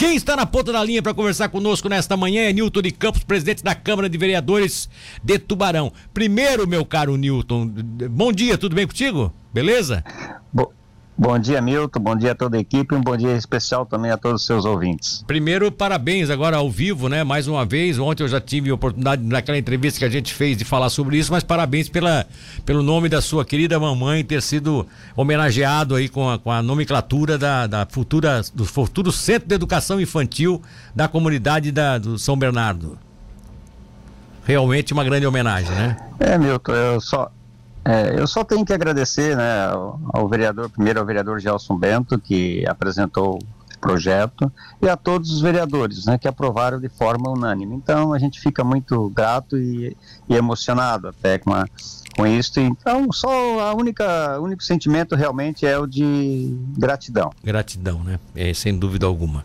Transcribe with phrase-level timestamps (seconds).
[0.00, 3.22] Quem está na ponta da linha para conversar conosco nesta manhã é Newton de Campos,
[3.22, 4.88] presidente da Câmara de Vereadores
[5.22, 5.92] de Tubarão.
[6.14, 7.66] Primeiro, meu caro Newton,
[8.10, 9.30] bom dia, tudo bem contigo?
[9.52, 10.02] Beleza?
[11.20, 12.00] Bo Bom dia, Milton.
[12.00, 12.92] Bom dia a toda a equipe.
[12.92, 15.22] Um bom dia especial também a todos os seus ouvintes.
[15.28, 17.22] Primeiro, parabéns agora ao vivo, né?
[17.22, 18.00] Mais uma vez.
[18.00, 21.18] Ontem eu já tive a oportunidade, naquela entrevista que a gente fez, de falar sobre
[21.18, 22.26] isso, mas parabéns pela,
[22.66, 27.38] pelo nome da sua querida mamãe ter sido homenageado aí com a, com a nomenclatura
[27.38, 30.60] da, da futura, do futuro Centro de Educação Infantil
[30.96, 32.98] da comunidade da, do São Bernardo.
[34.42, 35.96] Realmente uma grande homenagem, né?
[36.18, 37.30] É, Milton, eu só,
[37.90, 39.66] é, eu só tenho que agradecer né,
[40.12, 45.40] ao, vereador, primeiro ao vereador Gelson Bento, que apresentou o projeto, e a todos os
[45.40, 47.74] vereadores né, que aprovaram de forma unânime.
[47.74, 49.96] Então a gente fica muito grato e,
[50.28, 51.66] e emocionado até com, a,
[52.16, 52.60] com isso.
[52.60, 57.32] Então só a única único sentimento realmente é o de gratidão.
[57.42, 58.20] Gratidão, né?
[58.36, 59.44] É, sem dúvida alguma.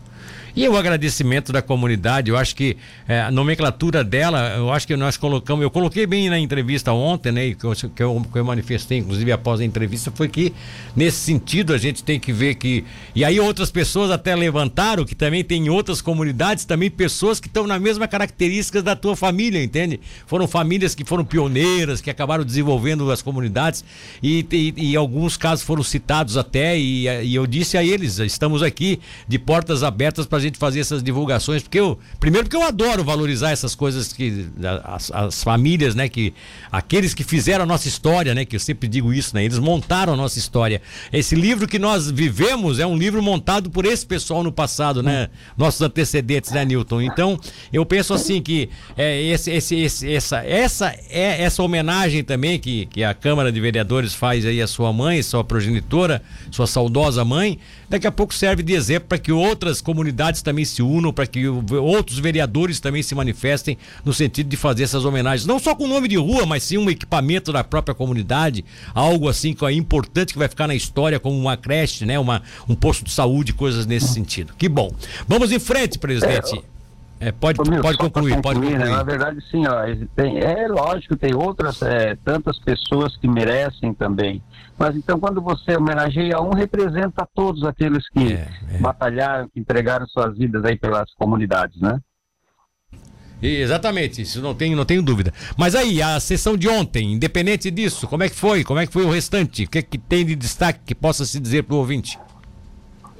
[0.56, 4.96] E o agradecimento da comunidade, eu acho que é, a nomenclatura dela, eu acho que
[4.96, 8.44] nós colocamos, eu coloquei bem na entrevista ontem, né, que eu, que eu, que eu
[8.44, 10.54] manifestei, inclusive após a entrevista, foi que
[10.96, 12.86] nesse sentido a gente tem que ver que.
[13.14, 17.48] E aí outras pessoas até levantaram que também tem em outras comunidades também pessoas que
[17.48, 20.00] estão na mesma característica da tua família, entende?
[20.26, 23.84] Foram famílias que foram pioneiras, que acabaram desenvolvendo as comunidades
[24.22, 28.62] e, e, e alguns casos foram citados até, e, e eu disse a eles, estamos
[28.62, 33.04] aqui de portas abertas para gente fazer essas divulgações, porque eu, primeiro porque eu adoro
[33.04, 34.46] valorizar essas coisas que
[34.84, 36.34] as, as, famílias, né, que
[36.70, 40.12] aqueles que fizeram a nossa história, né, que eu sempre digo isso, né, eles montaram
[40.12, 40.80] a nossa história.
[41.12, 45.28] Esse livro que nós vivemos é um livro montado por esse pessoal no passado, né,
[45.56, 47.02] nossos antecedentes, né, Newton.
[47.02, 47.38] Então,
[47.72, 52.86] eu penso assim que é, esse, esse, esse, essa, essa é essa homenagem também que,
[52.86, 57.58] que a Câmara de Vereadores faz aí à sua mãe, sua progenitora, sua saudosa mãe,
[57.88, 61.46] daqui a pouco serve de exemplo para que outras comunidades também se unam, para que
[61.48, 66.08] outros vereadores também se manifestem no sentido de fazer essas homenagens, não só com nome
[66.08, 68.64] de rua, mas sim um equipamento da própria comunidade,
[68.94, 72.42] algo assim que é importante que vai ficar na história como uma creche, né, uma
[72.68, 74.54] um posto de saúde, coisas nesse sentido.
[74.58, 74.92] Que bom.
[75.28, 76.56] Vamos em frente, presidente.
[76.56, 76.75] É,
[77.18, 78.78] é, pode, Ô, pode concluir, concluir, pode concluir.
[78.78, 78.90] Né?
[78.90, 79.82] Na verdade, sim, ó,
[80.14, 84.42] tem, é lógico, tem outras, é, tantas pessoas que merecem também.
[84.78, 88.78] Mas então, quando você homenageia um, representa todos aqueles que é, é.
[88.78, 91.98] batalharam, que entregaram suas vidas aí pelas comunidades, né?
[93.42, 95.32] Exatamente, isso não tenho, não tenho dúvida.
[95.56, 98.64] Mas aí, a sessão de ontem, independente disso, como é que foi?
[98.64, 99.64] Como é que foi o restante?
[99.64, 102.18] O que, é que tem de destaque que possa se dizer para o ouvinte?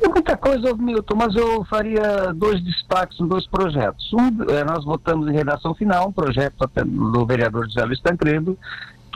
[0.03, 4.13] Muita coisa, Milton, mas eu faria dois destaques em dois projetos.
[4.13, 8.59] Um, é, nós votamos em redação final um projeto do vereador José Luiz Tancredo,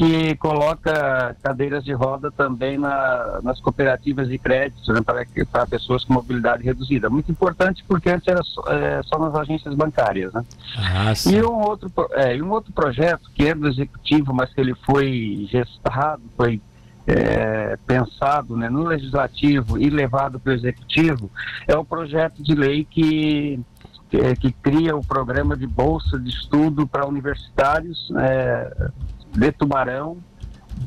[0.01, 6.05] que coloca cadeiras de roda também na, nas cooperativas de crédito né, para, para, pessoas
[6.05, 7.11] com mobilidade reduzida.
[7.11, 10.33] Muito importante porque antes era só, é, só nas agências bancárias.
[10.33, 10.43] Né?
[10.79, 14.75] Ah, e, um outro, é, um outro projeto que é do executivo, mas que ele
[14.87, 16.63] foi gestado, foi
[17.11, 21.31] é, pensado né, no legislativo e levado para o executivo
[21.67, 23.61] é o projeto de lei que,
[24.09, 28.91] que, que cria o programa de bolsa de estudo para universitários é,
[29.33, 30.19] de Tubarão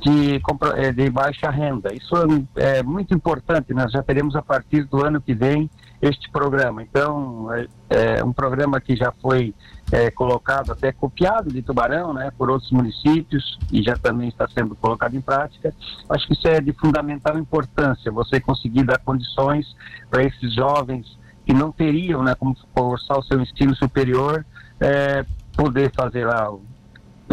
[0.04, 0.42] de,
[0.76, 1.94] é, de baixa renda.
[1.94, 2.14] Isso
[2.56, 5.70] é, é muito importante, nós já teremos a partir do ano que vem
[6.02, 6.84] este programa.
[6.84, 7.68] Então, é,
[8.18, 9.54] é um programa que já foi
[9.92, 14.76] é, colocado, até copiado de Tubarão, né, por outros municípios e já também está sendo
[14.76, 15.74] colocado em prática.
[16.10, 19.66] Acho que isso é de fundamental importância, você conseguir dar condições
[20.10, 24.46] para esses jovens que não teriam, né, como forçar o seu ensino superior,
[24.80, 25.26] é,
[25.56, 26.52] poder fazer lá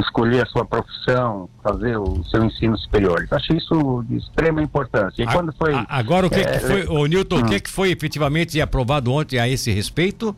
[0.00, 3.26] escolher a sua profissão, fazer o seu ensino superior.
[3.30, 5.22] Acho isso de extrema importância.
[5.22, 5.72] E a, quando foi.
[5.88, 7.40] Agora, o que, é, que foi, o Newton, hum.
[7.40, 7.60] o que, hum.
[7.60, 10.34] que foi efetivamente aprovado ontem a esse respeito?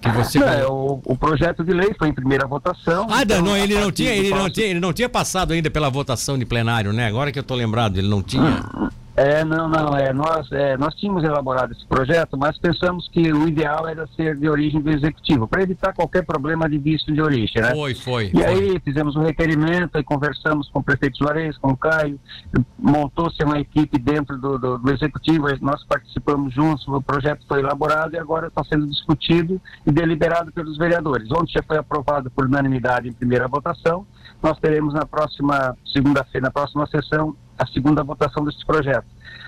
[0.00, 0.38] Que você...
[0.38, 3.06] Não, é, o, o, projeto de lei foi em primeira votação.
[3.10, 5.88] Ah, então, não, ele não tinha, ele não tinha, ele não tinha passado ainda pela
[5.88, 7.06] votação de plenário, né?
[7.06, 8.62] Agora que eu estou lembrado, ele não tinha.
[8.74, 8.88] Hum.
[9.16, 13.48] É, não, não, é, nós, é, nós tínhamos elaborado esse projeto, mas pensamos que o
[13.48, 17.62] ideal era ser de origem do executivo, para evitar qualquer problema de visto de origem,
[17.62, 17.74] né?
[17.74, 18.26] Foi, foi.
[18.26, 18.44] E foi.
[18.44, 22.20] aí fizemos um requerimento e conversamos com o prefeito Juarez, com o Caio,
[22.78, 28.14] montou-se uma equipe dentro do, do, do, executivo, nós participamos juntos, o projeto foi elaborado
[28.14, 31.30] e agora está sendo discutido e deliberado pelos vereadores.
[31.30, 34.06] Ontem já foi aprovado por unanimidade em primeira votação,
[34.42, 39.06] nós teremos na próxima segunda-feira, na próxima sessão, a segunda votação desse projeto.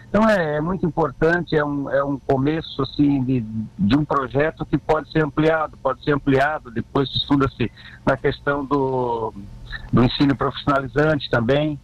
[0.08, 3.40] Então é, é, muito importante, é um, é um começo assim de,
[3.78, 7.70] de um projeto que pode ser ampliado, pode ser ampliado, depois estuda-se
[8.06, 9.34] na questão do,
[9.92, 11.78] do ensino profissionalizante também.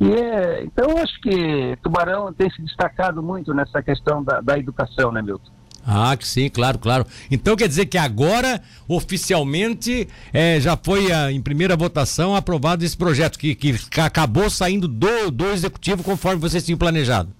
[0.00, 5.12] E é, então acho que Tubarão tem se destacado muito nessa questão da, da educação,
[5.12, 5.57] né, Milton?
[5.90, 7.06] Ah, que sim, claro, claro.
[7.30, 12.94] Então quer dizer que agora, oficialmente, é, já foi a, em primeira votação aprovado esse
[12.94, 17.30] projeto, que, que acabou saindo do, do executivo conforme vocês tinham planejado.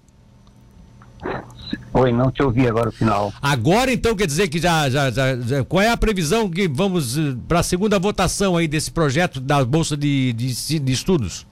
[1.92, 3.34] Oi, não te ouvi agora o final.
[3.42, 7.18] Agora então quer dizer que já, já, já, já qual é a previsão que vamos
[7.18, 11.46] eh, para a segunda votação aí desse projeto da Bolsa de, de, de Estudos?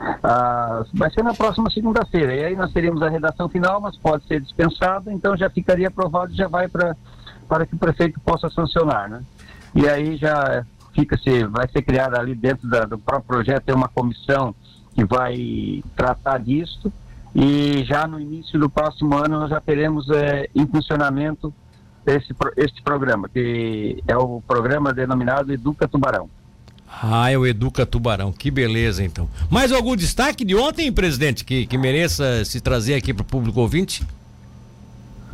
[0.00, 2.34] Ah, vai ser na próxima segunda-feira.
[2.34, 6.32] E aí nós teríamos a redação final, mas pode ser dispensada, então já ficaria aprovado
[6.32, 6.96] e já vai para
[7.46, 9.22] para que o prefeito possa sancionar, né?
[9.74, 10.64] E aí já
[10.94, 14.54] fica se vai ser criada ali dentro da, do próprio projeto tem uma comissão
[14.94, 16.92] que vai tratar disso
[17.34, 21.52] e já no início do próximo ano nós já teremos é, em funcionamento
[22.06, 26.28] esse, este programa, que é o programa denominado Educa Tubarão.
[27.02, 28.32] Ah, é o Educa Tubarão.
[28.32, 29.28] Que beleza, então.
[29.48, 33.60] Mais algum destaque de ontem, presidente, que, que mereça se trazer aqui para o público
[33.60, 34.06] ouvinte?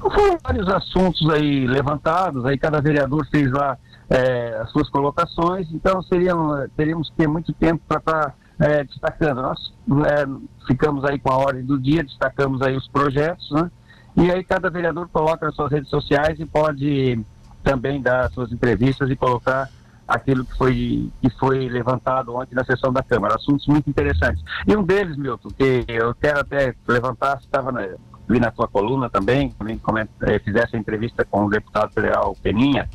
[0.01, 3.77] Foram vários assuntos aí levantados, aí cada vereador fez lá
[4.09, 8.85] é, as suas colocações, então seriam, teríamos que ter muito tempo para estar tá, é,
[8.85, 9.43] destacando.
[9.43, 9.73] Nós
[10.07, 10.27] é,
[10.67, 13.71] ficamos aí com a ordem do dia, destacamos aí os projetos, né?
[14.17, 17.21] E aí cada vereador coloca nas suas redes sociais e pode
[17.63, 19.69] também dar suas entrevistas e colocar
[20.07, 23.35] aquilo que foi, que foi levantado ontem na sessão da Câmara.
[23.35, 24.43] Assuntos muito interessantes.
[24.67, 27.89] E um deles, Milton, que eu quero até levantar, estava na,
[28.29, 29.81] vi na tua coluna também, também
[30.23, 32.89] é, fizesse a entrevista com o deputado federal Peninha,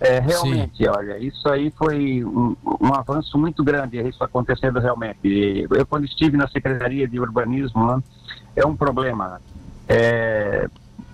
[0.00, 0.88] é, realmente, Sim.
[0.88, 5.66] olha, isso aí foi um, um, avanço muito grande, isso acontecendo realmente.
[5.70, 8.02] Eu, quando estive na Secretaria de Urbanismo, né,
[8.56, 9.40] é um problema.
[9.88, 10.68] É,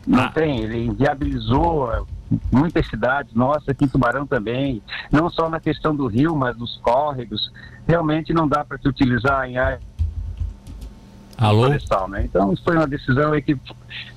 [0.06, 0.28] não ah.
[0.30, 2.06] tem, ele inviabilizou
[2.52, 6.76] muitas cidades, nossa, aqui em Tubarão também, não só na questão do rio, mas dos
[6.78, 7.52] córregos,
[7.86, 9.80] realmente não dá para se utilizar em área
[11.40, 11.62] Alô?
[11.62, 12.22] florestal, né?
[12.22, 13.56] Então foi uma decisão, equi...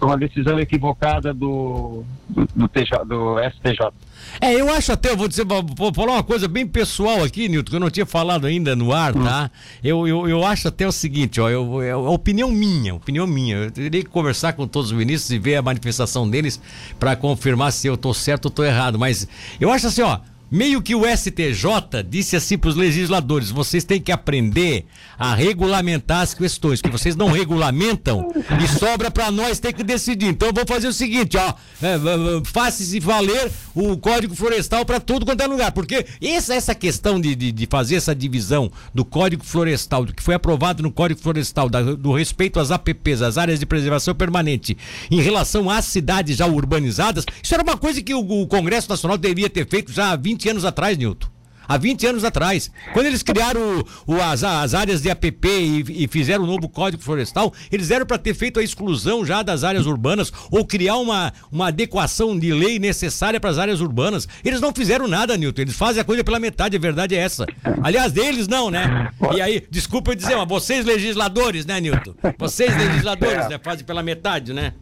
[0.01, 3.93] uma decisão equivocada do, do, do, TJ, do STJ.
[4.41, 7.69] É, eu acho até, eu vou dizer, vou falar uma coisa bem pessoal aqui, Nilton,
[7.69, 9.45] que eu não tinha falado ainda no ar, tá?
[9.53, 9.79] Hum.
[9.81, 13.55] Eu, eu, eu acho até o seguinte, ó, eu, é opinião minha, opinião minha.
[13.55, 16.59] Eu teria que conversar com todos os ministros e ver a manifestação deles
[16.99, 18.99] para confirmar se eu tô certo ou tô errado.
[18.99, 19.29] Mas
[19.61, 20.19] eu acho assim, ó,
[20.53, 24.85] Meio que o STJ disse assim para os legisladores: vocês têm que aprender
[25.17, 28.31] a regulamentar as questões, que vocês não regulamentam
[28.63, 30.27] e sobra para nós ter que decidir.
[30.27, 31.97] Então eu vou fazer o seguinte: ó, é,
[32.43, 37.33] faça-se valer o Código Florestal para tudo quanto é lugar, porque essa, essa questão de,
[37.33, 41.67] de, de, fazer essa divisão do Código Florestal, do que foi aprovado no Código Florestal,
[41.67, 44.77] da, do respeito às APPs, às áreas de preservação permanente,
[45.09, 49.17] em relação às cidades já urbanizadas, isso era uma coisa que o, o Congresso Nacional
[49.17, 51.27] deveria ter feito já há 20 20 anos atrás, Nilton.
[51.65, 52.69] Há 20 anos atrás.
[52.91, 56.67] Quando eles criaram o, o, as, as, áreas de APP e, e, fizeram o novo
[56.67, 60.97] Código Florestal, eles eram para ter feito a exclusão já das áreas urbanas ou criar
[60.97, 64.27] uma, uma adequação de lei necessária para as áreas urbanas.
[64.43, 65.61] Eles não fizeram nada, Nilton.
[65.61, 67.45] Eles fazem a coisa pela metade, a verdade é essa.
[67.81, 69.09] Aliás, deles não, né?
[69.33, 72.13] E aí, desculpa eu dizer, mas vocês legisladores, né, Nilton?
[72.37, 73.57] Vocês legisladores, né?
[73.63, 74.73] Fazem pela metade, né?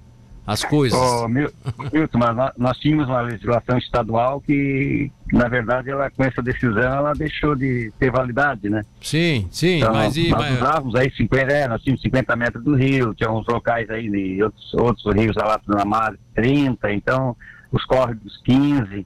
[0.45, 0.99] As coisas.
[0.99, 6.41] Oh, Milton, mas nós, nós tínhamos uma legislação estadual que, na verdade, ela, com essa
[6.41, 8.83] decisão, ela deixou de ter validade, né?
[9.01, 10.17] Sim, sim, então, mas...
[10.17, 10.61] E, nós mas...
[10.61, 14.43] usávamos aí 50, é, nós tínhamos 50 metros do rio, tinha uns locais aí de
[14.43, 17.35] outros, outros rios lá na mar 30, então
[17.71, 19.05] os córregos 15,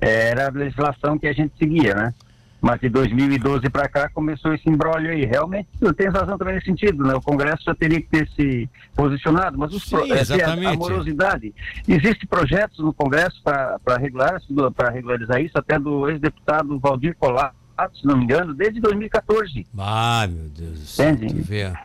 [0.00, 2.14] era a legislação que a gente seguia, né?
[2.60, 5.24] Mas de 2012 para cá começou esse embrólio aí.
[5.24, 7.14] Realmente, eu tenho razão também nesse sentido, né?
[7.14, 10.14] O Congresso já teria que ter se posicionado, mas os Sim, pro...
[10.14, 10.66] exatamente.
[10.66, 11.54] a morosidade.
[11.86, 14.40] Existem projetos no Congresso para regular,
[14.74, 17.54] para regularizar isso, até do ex-deputado Valdir Colar,
[17.94, 19.66] se não me engano, desde 2014.
[19.78, 21.06] Ah, meu Deus do céu.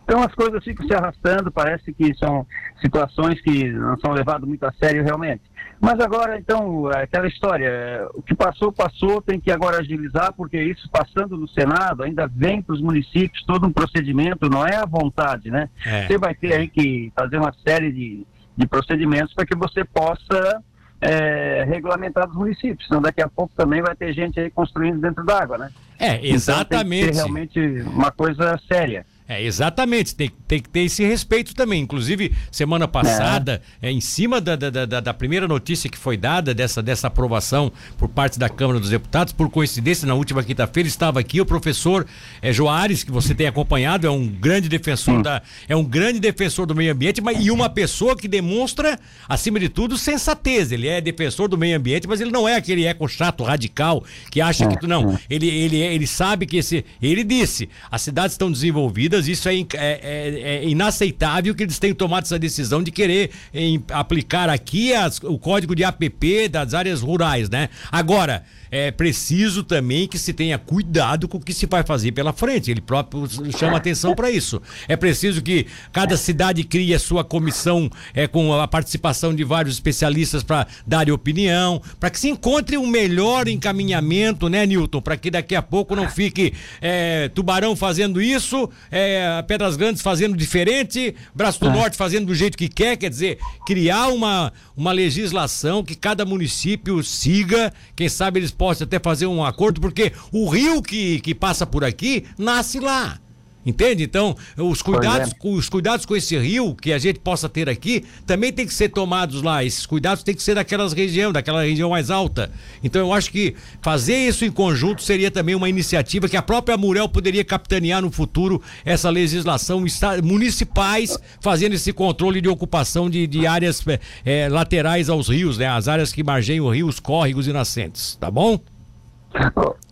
[0.04, 2.46] Então as coisas ficam se arrastando, parece que são
[2.82, 5.42] situações que não são levadas muito a sério realmente.
[5.80, 10.90] Mas agora, então, aquela história, o que passou, passou, tem que agora agilizar, porque isso
[10.90, 15.52] passando no Senado ainda vem para os municípios todo um procedimento, não é à vontade,
[15.52, 15.70] né?
[15.86, 16.08] É.
[16.08, 20.64] Você vai ter aí que fazer uma série de, de procedimentos para que você possa
[21.04, 25.24] é, regulamentar os municípios, senão daqui a pouco também vai ter gente aí construindo dentro
[25.26, 25.72] d'água, né?
[26.00, 27.10] É, exatamente.
[27.10, 29.06] Então, que ser realmente uma coisa séria.
[29.28, 31.82] É, exatamente, tem, tem que ter esse respeito também.
[31.82, 33.88] Inclusive, semana passada, é.
[33.88, 37.72] É, em cima da, da, da, da, primeira notícia que foi dada dessa, dessa aprovação
[37.98, 42.06] por parte da Câmara dos Deputados, por coincidência, na última quinta-feira estava aqui o professor
[42.42, 45.42] é, Joares, que você tem acompanhado, é um grande defensor da.
[45.70, 49.70] É um grande defensor do meio ambiente, mas, e uma pessoa que demonstra, acima de
[49.70, 50.72] tudo, sensatez.
[50.72, 54.42] Ele é defensor do meio ambiente, mas ele não é aquele eco chato, radical, que
[54.42, 54.86] acha que.
[54.86, 56.84] Não, ele, ele, ele sabe que esse.
[57.02, 61.96] Ele disse, as cidades estão desenvolvidas isso é, é, é, é inaceitável que eles tenham
[61.96, 67.02] tomado essa decisão de querer em, aplicar aqui as, o código de APP das áreas
[67.02, 67.70] rurais, né?
[67.92, 68.44] Agora,
[68.76, 72.72] é preciso também que se tenha cuidado com o que se vai fazer pela frente.
[72.72, 74.60] Ele próprio chama atenção para isso.
[74.88, 79.76] É preciso que cada cidade crie a sua comissão é, com a participação de vários
[79.76, 85.02] especialistas para dar opinião, para que se encontre um melhor encaminhamento, né, Newton?
[85.02, 90.36] Para que daqui a pouco não fique é, Tubarão fazendo isso, é, Pedras Grandes fazendo
[90.36, 91.74] diferente, Braço do é.
[91.74, 93.38] Norte fazendo do jeito que quer, quer dizer,
[93.68, 99.44] criar uma, uma legislação que cada município siga, quem sabe eles possam até fazer um
[99.44, 103.20] acordo, porque o rio que, que passa por aqui nasce lá.
[103.66, 104.04] Entende?
[104.04, 105.48] Então, os cuidados, é.
[105.48, 108.90] os cuidados com esse rio que a gente possa ter aqui também tem que ser
[108.90, 109.64] tomados lá.
[109.64, 112.52] Esses cuidados tem que ser daquelas regiões, daquela região mais alta.
[112.84, 116.78] Então, eu acho que fazer isso em conjunto seria também uma iniciativa que a própria
[116.78, 119.84] Murel poderia capitanear no futuro essa legislação
[120.24, 123.84] municipais fazendo esse controle de ocupação de, de áreas
[124.26, 125.68] é, laterais aos rios, né?
[125.68, 128.18] As áreas que margeiam rios, córregos e nascentes.
[128.20, 128.60] Tá bom?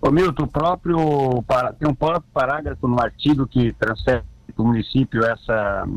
[0.01, 0.97] Ô Milton, o próprio,
[1.79, 4.23] tem um próprio parágrafo no artigo que transfere
[4.55, 5.87] para o município essa,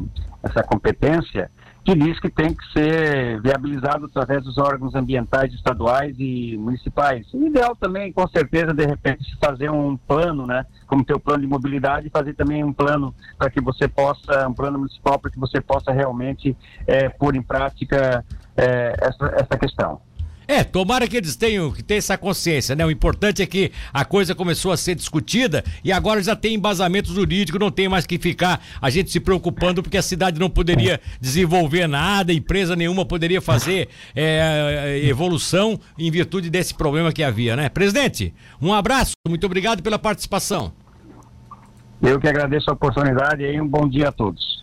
[0.43, 1.51] essa competência,
[1.85, 7.27] que diz que tem que ser viabilizado através dos órgãos ambientais estaduais e municipais.
[7.35, 10.65] O ideal também, com certeza, de repente, fazer um plano, né?
[10.87, 14.55] Como ter o plano de mobilidade, fazer também um plano para que você possa, um
[14.55, 18.25] plano municipal para que você possa realmente é, pôr em prática
[18.57, 20.01] é, essa, essa questão.
[20.47, 22.85] É, tomara que eles tenham que ter essa consciência, né?
[22.85, 27.13] O importante é que a coisa começou a ser discutida e agora já tem embasamento
[27.13, 31.01] jurídico, não tem mais que ficar a gente se preocupando porque a cidade não poderia
[31.21, 37.69] desenvolver nada, empresa nenhuma poderia fazer é, evolução em virtude desse problema que havia, né?
[37.69, 40.73] Presidente, um abraço, muito obrigado pela participação.
[42.03, 44.63] Eu que agradeço a oportunidade e um bom dia a todos.